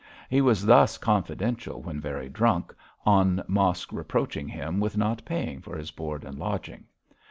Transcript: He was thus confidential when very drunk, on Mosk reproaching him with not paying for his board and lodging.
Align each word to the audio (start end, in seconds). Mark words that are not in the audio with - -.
He 0.31 0.41
was 0.41 0.65
thus 0.65 0.97
confidential 0.97 1.79
when 1.79 2.01
very 2.01 2.27
drunk, 2.27 2.73
on 3.05 3.43
Mosk 3.47 3.91
reproaching 3.91 4.47
him 4.47 4.79
with 4.79 4.97
not 4.97 5.23
paying 5.25 5.61
for 5.61 5.77
his 5.77 5.91
board 5.91 6.23
and 6.23 6.39
lodging. 6.39 6.85